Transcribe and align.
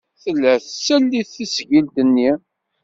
Tella 0.23 0.53
tsell 0.65 1.09
i 1.21 1.23
tesgilt-nni. 1.31 2.31